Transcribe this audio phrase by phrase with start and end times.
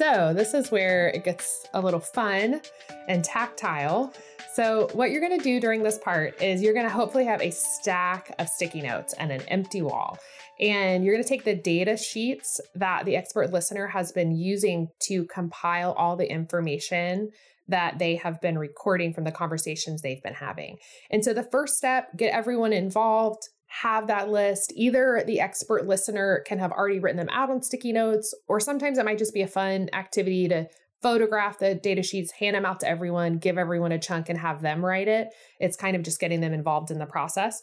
[0.00, 2.62] So, this is where it gets a little fun
[3.06, 4.14] and tactile.
[4.54, 7.42] So, what you're going to do during this part is you're going to hopefully have
[7.42, 10.16] a stack of sticky notes and an empty wall.
[10.58, 14.88] And you're going to take the data sheets that the expert listener has been using
[15.00, 17.28] to compile all the information
[17.68, 20.78] that they have been recording from the conversations they've been having.
[21.10, 24.72] And so the first step, get everyone involved, have that list.
[24.74, 28.98] Either the expert listener can have already written them out on sticky notes, or sometimes
[28.98, 30.66] it might just be a fun activity to
[31.02, 34.60] photograph the data sheets, hand them out to everyone, give everyone a chunk, and have
[34.60, 35.28] them write it.
[35.60, 37.62] It's kind of just getting them involved in the process.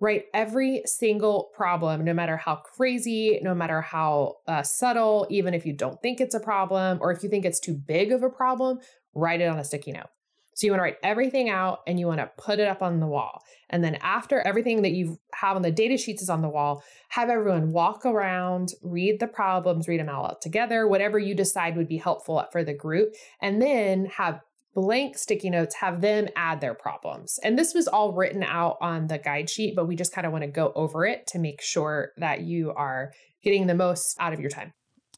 [0.00, 5.64] Write every single problem, no matter how crazy, no matter how uh, subtle, even if
[5.64, 8.28] you don't think it's a problem, or if you think it's too big of a
[8.28, 8.78] problem,
[9.14, 10.08] write it on a sticky note.
[10.56, 12.98] So you want to write everything out and you want to put it up on
[12.98, 13.42] the wall.
[13.68, 16.82] And then after everything that you have on the data sheets is on the wall,
[17.10, 21.76] have everyone walk around, read the problems, read them all out together, whatever you decide
[21.76, 24.40] would be helpful for the group, and then have
[24.74, 27.38] blank sticky notes, have them add their problems.
[27.44, 30.32] And this was all written out on the guide sheet, but we just kind of
[30.32, 34.32] want to go over it to make sure that you are getting the most out
[34.32, 34.72] of your time.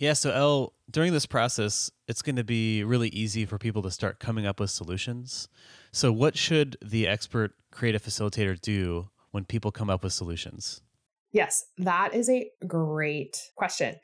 [0.00, 3.90] Yeah, so Elle, during this process, it's going to be really easy for people to
[3.90, 5.46] start coming up with solutions.
[5.92, 10.80] So, what should the expert creative facilitator do when people come up with solutions?
[11.32, 13.96] Yes, that is a great question.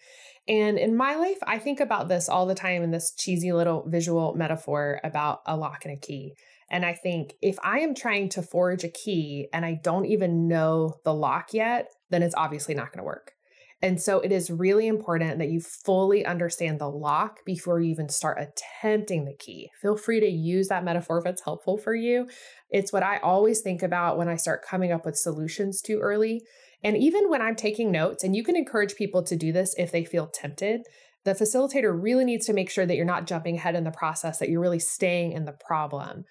[0.46, 3.82] And in my life, I think about this all the time in this cheesy little
[3.88, 6.34] visual metaphor about a lock and a key.
[6.70, 10.46] And I think if I am trying to forge a key and I don't even
[10.46, 13.32] know the lock yet, then it's obviously not going to work.
[13.82, 18.08] And so it is really important that you fully understand the lock before you even
[18.08, 19.70] start attempting the key.
[19.82, 22.26] Feel free to use that metaphor if it's helpful for you.
[22.70, 26.40] It's what I always think about when I start coming up with solutions too early.
[26.82, 29.92] And even when I'm taking notes, and you can encourage people to do this if
[29.92, 30.82] they feel tempted,
[31.24, 34.38] the facilitator really needs to make sure that you're not jumping ahead in the process,
[34.38, 36.24] that you're really staying in the problem.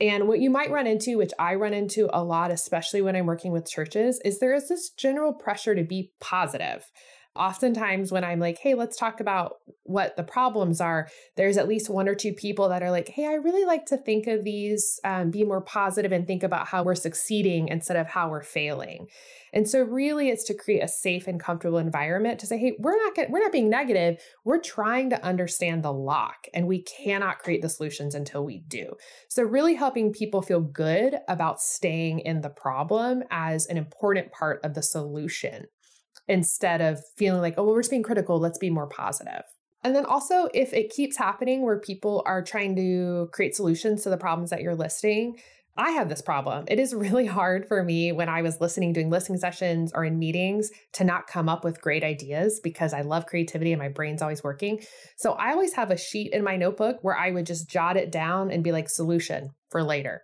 [0.00, 3.26] And what you might run into, which I run into a lot, especially when I'm
[3.26, 6.90] working with churches, is there is this general pressure to be positive.
[7.36, 11.90] Oftentimes, when I'm like, hey, let's talk about what the problems are, there's at least
[11.90, 15.00] one or two people that are like, hey, I really like to think of these,
[15.04, 19.08] um, be more positive and think about how we're succeeding instead of how we're failing.
[19.52, 22.96] And so, really, it's to create a safe and comfortable environment to say, hey, we're
[22.96, 24.20] not get, we're not being negative.
[24.44, 28.94] We're trying to understand the lock, and we cannot create the solutions until we do.
[29.28, 34.60] So, really helping people feel good about staying in the problem as an important part
[34.64, 35.66] of the solution
[36.28, 39.42] instead of feeling like, oh, well, we're just being critical, let's be more positive.
[39.82, 44.10] And then also, if it keeps happening where people are trying to create solutions to
[44.10, 45.36] the problems that you're listing,
[45.76, 46.64] I have this problem.
[46.68, 50.18] It is really hard for me when I was listening, doing listening sessions or in
[50.18, 54.22] meetings to not come up with great ideas because I love creativity and my brain's
[54.22, 54.80] always working.
[55.16, 58.10] So I always have a sheet in my notebook where I would just jot it
[58.10, 60.22] down and be like, solution for later.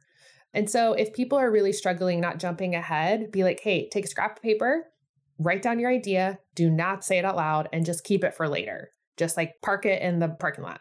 [0.55, 4.09] And so if people are really struggling, not jumping ahead, be like, hey, take a
[4.09, 4.84] scrap of paper,
[5.40, 8.48] write down your idea, do not say it out loud, and just keep it for
[8.48, 8.92] later.
[9.16, 10.80] Just like park it in the parking lot.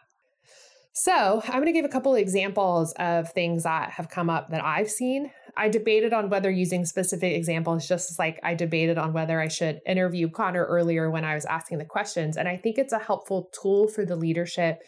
[0.92, 4.62] So, I'm going to give a couple examples of things that have come up that
[4.62, 5.30] I've seen.
[5.56, 9.80] I debated on whether using specific examples, just like I debated on whether I should
[9.86, 12.36] interview Connor earlier when I was asking the questions.
[12.36, 14.82] And I think it's a helpful tool for the leadership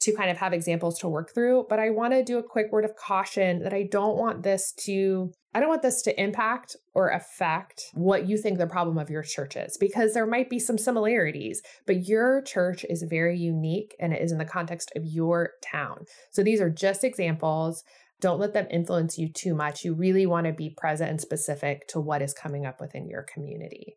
[0.00, 1.66] to kind of have examples to work through.
[1.68, 4.72] But I want to do a quick word of caution that I don't want this
[4.84, 9.08] to I don't want this to impact or affect what you think the problem of
[9.08, 13.96] your church is because there might be some similarities, but your church is very unique
[13.98, 16.04] and it is in the context of your town.
[16.30, 17.82] So these are just examples.
[18.20, 19.84] Don't let them influence you too much.
[19.84, 23.22] You really want to be present and specific to what is coming up within your
[23.22, 23.96] community.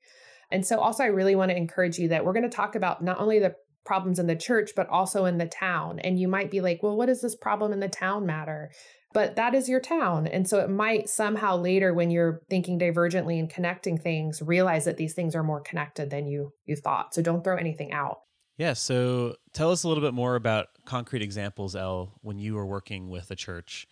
[0.51, 3.01] And so, also, I really want to encourage you that we're going to talk about
[3.01, 3.56] not only the
[3.86, 6.00] problems in the church, but also in the town.
[6.00, 8.72] And you might be like, well, what does this problem in the town matter?
[9.14, 10.28] But that is your town.
[10.28, 14.98] And so it might somehow later, when you're thinking divergently and connecting things, realize that
[14.98, 17.13] these things are more connected than you you thought.
[17.13, 18.19] So don't throw anything out.
[18.57, 18.74] Yeah.
[18.74, 23.10] So tell us a little bit more about concrete examples, Elle, when you were working
[23.10, 23.88] with a church.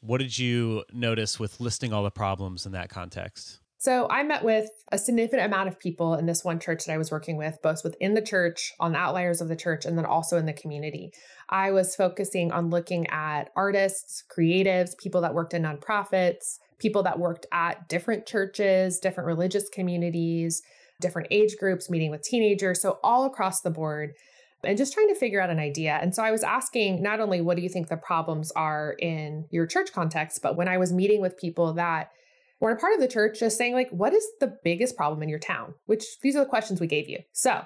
[0.00, 3.61] What did you notice with listing all the problems in that context?
[3.82, 6.98] So I met with a significant amount of people in this one church that I
[6.98, 10.06] was working with, both within the church, on the outliers of the church, and then
[10.06, 11.12] also in the community.
[11.48, 17.18] I was focusing on looking at artists, creatives, people that worked in nonprofits, people that
[17.18, 20.62] worked at different churches, different religious communities,
[21.00, 22.80] different age groups, meeting with teenagers.
[22.80, 24.14] So all across the board
[24.62, 25.98] and just trying to figure out an idea.
[26.00, 29.46] And so I was asking not only what do you think the problems are in
[29.50, 32.12] your church context, but when I was meeting with people that
[32.62, 35.28] we're a part of the church just saying like what is the biggest problem in
[35.28, 37.62] your town which these are the questions we gave you so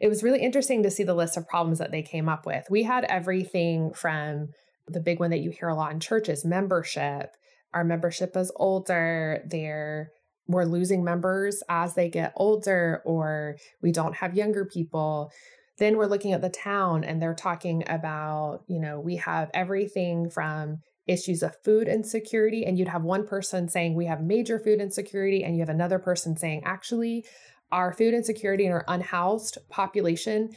[0.00, 2.66] it was really interesting to see the list of problems that they came up with.
[2.70, 4.50] We had everything from
[4.86, 7.32] the big one that you hear a lot in churches membership.
[7.74, 9.42] Our membership is older.
[9.46, 10.10] They're
[10.46, 15.30] we're losing members as they get older, or we don't have younger people.
[15.78, 20.30] Then we're looking at the town and they're talking about, you know, we have everything
[20.30, 20.78] from
[21.08, 22.64] issues of food insecurity.
[22.64, 25.42] And you'd have one person saying, we have major food insecurity.
[25.42, 27.24] And you have another person saying, actually,
[27.72, 30.50] our food insecurity and our unhoused population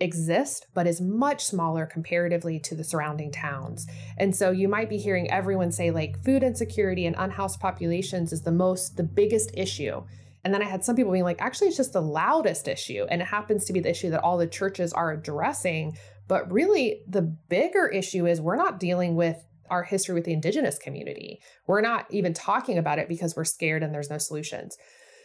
[0.00, 3.86] exist, but is much smaller comparatively to the surrounding towns.
[4.16, 8.42] And so you might be hearing everyone say, like, food insecurity and unhoused populations is
[8.42, 10.02] the most, the biggest issue.
[10.44, 13.06] And then I had some people being like, actually, it's just the loudest issue.
[13.10, 15.98] And it happens to be the issue that all the churches are addressing.
[16.28, 20.78] But really, the bigger issue is we're not dealing with our history with the indigenous
[20.78, 21.40] community.
[21.66, 24.76] We're not even talking about it because we're scared and there's no solutions.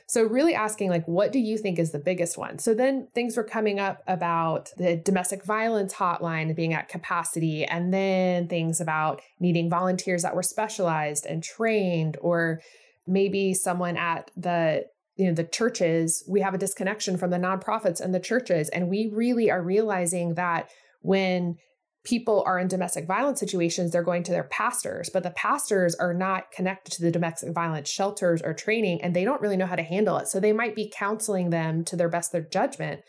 [0.05, 2.59] So, really asking, like, what do you think is the biggest one?
[2.59, 7.93] So, then things were coming up about the domestic violence hotline being at capacity, and
[7.93, 12.61] then things about needing volunteers that were specialized and trained, or
[13.07, 14.85] maybe someone at the
[15.15, 18.89] you know the churches we have a disconnection from the nonprofits and the churches and
[18.89, 20.69] we really are realizing that
[21.01, 21.55] when
[22.03, 26.13] people are in domestic violence situations, they're going to their pastors, but the pastors are
[26.13, 29.75] not connected to the domestic violence shelters or training, and they don't really know how
[29.75, 30.27] to handle it.
[30.27, 33.01] So they might be counseling them to their best their judgment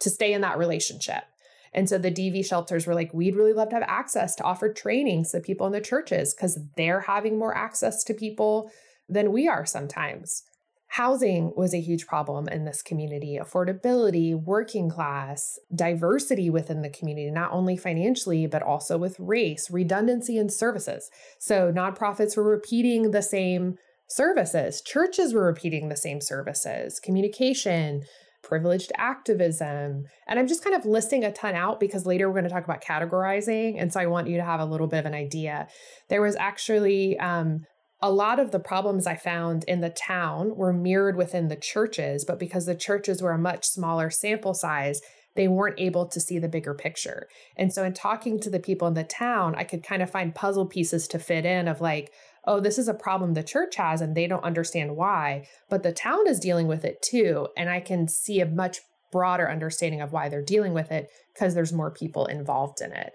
[0.00, 1.24] to stay in that relationship.
[1.72, 4.70] And so the DV shelters were like, we'd really love to have access to offer
[4.70, 8.70] trainings to people in the churches because they're having more access to people
[9.08, 10.42] than we are sometimes.
[10.92, 17.30] Housing was a huge problem in this community, affordability, working class, diversity within the community,
[17.30, 21.08] not only financially, but also with race, redundancy in services.
[21.38, 28.02] So nonprofits were repeating the same services, churches were repeating the same services, communication,
[28.42, 30.04] privileged activism.
[30.26, 32.64] And I'm just kind of listing a ton out because later we're going to talk
[32.64, 33.76] about categorizing.
[33.78, 35.68] And so I want you to have a little bit of an idea.
[36.10, 37.64] There was actually um,
[38.02, 42.24] a lot of the problems I found in the town were mirrored within the churches,
[42.24, 45.00] but because the churches were a much smaller sample size,
[45.36, 47.28] they weren't able to see the bigger picture.
[47.56, 50.34] And so, in talking to the people in the town, I could kind of find
[50.34, 52.12] puzzle pieces to fit in of like,
[52.44, 55.92] oh, this is a problem the church has and they don't understand why, but the
[55.92, 57.46] town is dealing with it too.
[57.56, 58.80] And I can see a much
[59.12, 63.12] broader understanding of why they're dealing with it because there's more people involved in it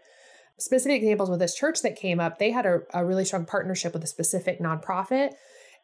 [0.59, 3.93] specific examples with this church that came up, they had a, a really strong partnership
[3.93, 5.33] with a specific nonprofit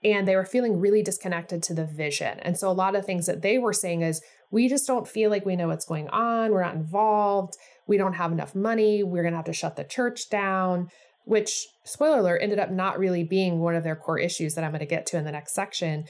[0.04, 2.40] and they were feeling really disconnected to the vision.
[2.42, 4.22] And so a lot of things that they were saying is
[4.52, 7.56] we just don't feel like we know what's going on, we're not involved,
[7.88, 10.90] we don't have enough money, we're going to have to shut the church down,
[11.26, 14.72] which spoiler alert ended up not really being one of their core issues that I'm
[14.72, 16.06] going to get to in the next section,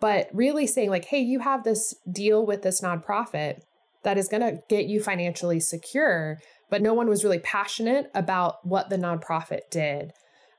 [0.00, 3.60] but really saying like, "Hey, you have this deal with this nonprofit
[4.04, 6.38] that is going to get you financially secure,
[6.70, 10.12] but no one was really passionate about what the nonprofit did.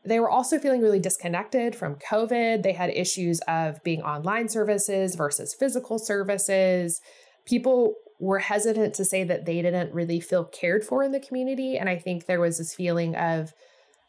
[0.03, 2.61] They were also feeling really disconnected from COVID.
[2.61, 7.01] They had issues of being online services versus physical services.
[7.45, 11.77] People were hesitant to say that they didn't really feel cared for in the community.
[11.77, 13.53] And I think there was this feeling of,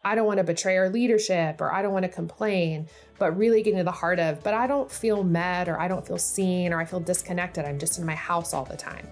[0.07, 2.87] I don't want to betray our leadership or I don't want to complain,
[3.19, 6.07] but really getting to the heart of, but I don't feel met or I don't
[6.07, 7.65] feel seen or I feel disconnected.
[7.65, 9.09] I'm just in my house all the time.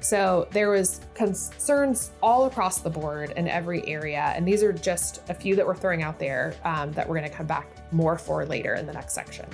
[0.00, 5.22] So there was concerns all across the board in every area, and these are just
[5.28, 8.18] a few that we're throwing out there um, that we're going to come back more
[8.18, 9.46] for later in the next section.